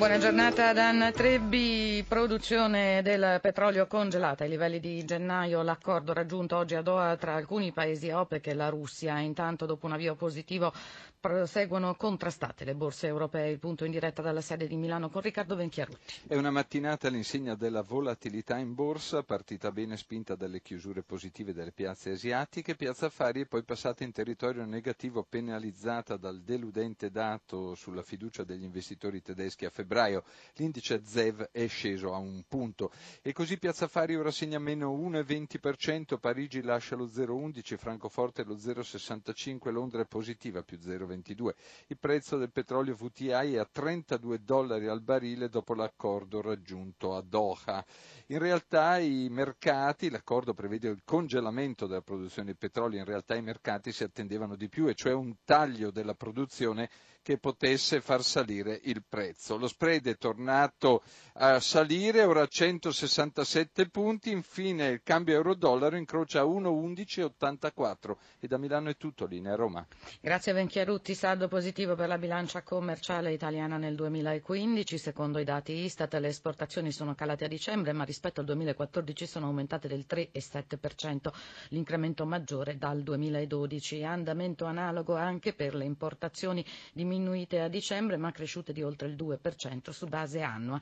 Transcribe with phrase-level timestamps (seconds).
[0.00, 4.44] Buona giornata da Anna Trebbi, produzione del petrolio congelata.
[4.44, 8.70] Ai livelli di gennaio, l'accordo raggiunto oggi a Doha tra alcuni paesi OPEC e la
[8.70, 10.72] Russia, intanto dopo un avvio positivo
[11.20, 15.54] proseguono contrastate le borse europee, il punto in diretta dalla sede di Milano con Riccardo
[15.54, 16.14] Venchiarutti.
[16.26, 21.72] È una mattinata all'insegna della volatilità in borsa, partita bene spinta dalle chiusure positive delle
[21.72, 28.02] piazze asiatiche, Piazza Affari è poi passata in territorio negativo penalizzata dal deludente dato sulla
[28.02, 30.22] fiducia degli investitori tedeschi a febbraio febbraio
[30.54, 36.18] l'indice ZEV è sceso a un punto e così Piazza Affari ora segna meno 1,20%,
[36.18, 41.54] Parigi lascia lo 0,11%, Francoforte lo 0,65%, Londra è positiva più 0,22%.
[41.88, 47.22] Il prezzo del petrolio VTI è a 32 dollari al barile dopo l'accordo raggiunto a
[47.22, 47.84] Doha.
[48.26, 53.42] In realtà i mercati, l'accordo prevede il congelamento della produzione di petrolio, in realtà i
[53.42, 56.88] mercati si attendevano di più, e cioè un taglio della produzione
[57.22, 59.56] che potesse far salire il prezzo.
[59.56, 61.02] Lo spread è tornato
[61.34, 68.58] a salire, ora a 167 punti, infine il cambio euro-dollaro incrocia a 1,1184 e da
[68.58, 69.86] Milano è tutto, linea Roma.
[70.20, 76.14] Grazie Venchiarutti, saldo positivo per la bilancia commerciale italiana nel 2015, secondo i dati Istat
[76.14, 81.30] le esportazioni sono calate a dicembre ma rispetto al 2014 sono aumentate del 3,7%,
[81.68, 88.32] l'incremento maggiore dal 2012, andamento analogo anche per le importazioni di diminuite a dicembre ma
[88.32, 90.80] cresciute di oltre il 2% su base annua.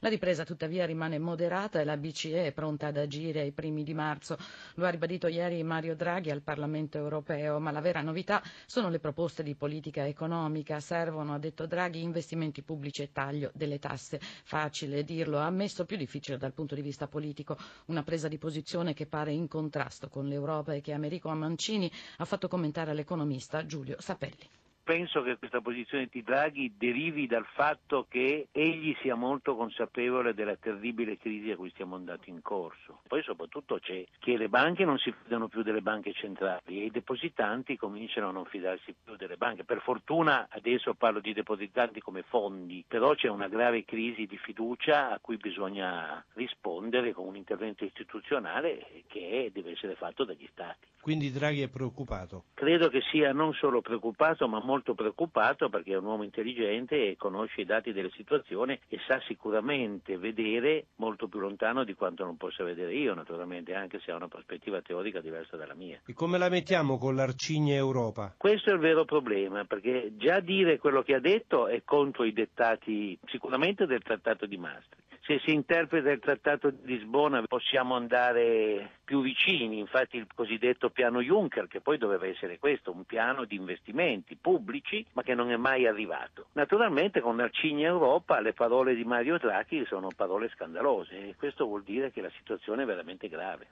[0.00, 3.94] La ripresa tuttavia rimane moderata e la BCE è pronta ad agire ai primi di
[3.94, 4.36] marzo.
[4.74, 9.00] Lo ha ribadito ieri Mario Draghi al Parlamento europeo, ma la vera novità sono le
[9.00, 10.78] proposte di politica economica.
[10.78, 14.20] Servono, ha detto Draghi, investimenti pubblici e taglio delle tasse.
[14.44, 17.56] Facile dirlo, ammesso più difficile dal punto di vista politico.
[17.86, 22.24] Una presa di posizione che pare in contrasto con l'Europa e che Americo Mancini ha
[22.24, 24.48] fatto commentare all'economista Giulio Sapelli
[24.88, 30.56] penso che questa posizione di Draghi derivi dal fatto che egli sia molto consapevole della
[30.56, 33.00] terribile crisi a cui stiamo andando in corso.
[33.06, 36.90] Poi soprattutto c'è che le banche non si fidano più delle banche centrali e i
[36.90, 39.64] depositanti cominciano a non fidarsi più delle banche.
[39.64, 45.10] Per fortuna adesso parlo di depositanti come fondi, però c'è una grave crisi di fiducia
[45.10, 50.86] a cui bisogna rispondere con un intervento istituzionale che deve essere fatto dagli Stati.
[51.08, 52.44] Quindi Draghi è preoccupato?
[52.52, 57.16] Credo che sia non solo preoccupato ma molto preoccupato perché è un uomo intelligente e
[57.16, 62.36] conosce i dati della situazione e sa sicuramente vedere molto più lontano di quanto non
[62.36, 65.98] possa vedere io, naturalmente, anche se ha una prospettiva teorica diversa dalla mia.
[66.04, 68.34] E come la mettiamo con l'Arcigna Europa?
[68.36, 72.34] Questo è il vero problema, perché già dire quello che ha detto è contro i
[72.34, 78.92] dettati sicuramente del Trattato di Maastricht se si interpreta il Trattato di Lisbona possiamo andare
[79.04, 83.54] più vicini, infatti il cosiddetto piano Juncker, che poi doveva essere questo, un piano di
[83.54, 86.46] investimenti pubblici, ma che non è mai arrivato.
[86.52, 91.82] Naturalmente con l'Arcigna Europa le parole di Mario Draghi sono parole scandalose e questo vuol
[91.82, 93.66] dire che la situazione è veramente grave.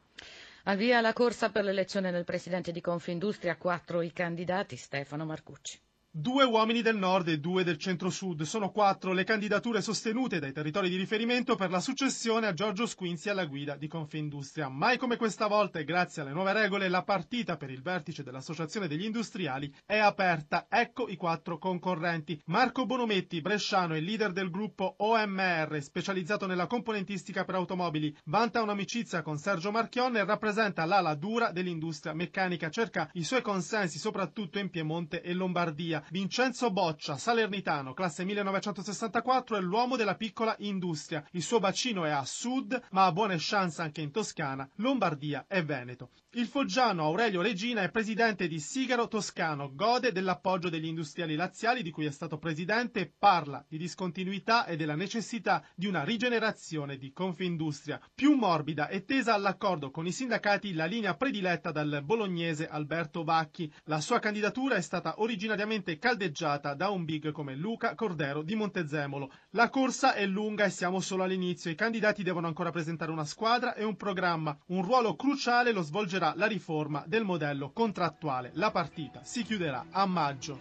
[0.64, 5.85] Al via la corsa per l'elezione del Presidente di Confindustria, quattro i candidati, Stefano Marcucci.
[6.18, 8.40] Due uomini del nord e due del centro-sud.
[8.44, 13.28] Sono quattro le candidature sostenute dai territori di riferimento per la successione a Giorgio Squinzi
[13.28, 14.70] alla guida di Confindustria.
[14.70, 18.88] Mai come questa volta e grazie alle nuove regole la partita per il vertice dell'Associazione
[18.88, 20.68] degli Industriali è aperta.
[20.70, 22.40] Ecco i quattro concorrenti.
[22.46, 29.20] Marco Bonometti, bresciano e leader del gruppo OMR, specializzato nella componentistica per automobili, vanta un'amicizia
[29.20, 32.70] con Sergio Marchionne e rappresenta l'ala dura dell'industria meccanica.
[32.70, 36.04] Cerca i suoi consensi soprattutto in Piemonte e Lombardia.
[36.10, 41.26] Vincenzo Boccia, salernitano, classe 1964, è l'uomo della piccola industria.
[41.32, 45.64] Il suo bacino è a sud, ma ha buone chance anche in Toscana, Lombardia e
[45.64, 46.10] Veneto.
[46.36, 51.90] Il foggiano Aurelio Regina è presidente di Sigaro Toscano, gode dell'appoggio degli industriali laziali di
[51.90, 57.10] cui è stato presidente e parla di discontinuità e della necessità di una rigenerazione di
[57.12, 63.24] Confindustria più morbida e tesa all'accordo con i sindacati la linea prediletta dal bolognese Alberto
[63.24, 63.72] Vacchi.
[63.84, 69.30] La sua candidatura è stata originariamente caldeggiata da un big come Luca Cordero di Montezemolo.
[69.50, 71.70] La corsa è lunga e siamo solo all'inizio.
[71.70, 74.56] I candidati devono ancora presentare una squadra e un programma.
[74.66, 78.50] Un ruolo cruciale lo svolgerà la riforma del modello contrattuale.
[78.54, 80.60] La partita si chiuderà a maggio.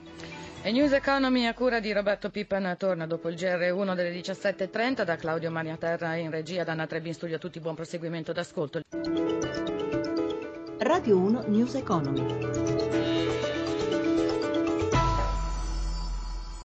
[0.62, 5.16] E News Economy a cura di Roberto Pippan torna dopo il GR1 delle 17.30 da
[5.16, 7.36] Claudio Mariaterra in regia da Anna Trebbi in studio.
[7.36, 8.82] A tutti buon proseguimento d'ascolto.
[10.80, 12.65] Radio 1 News Economy.